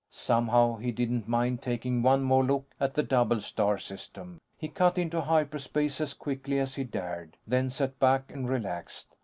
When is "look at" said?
2.43-2.95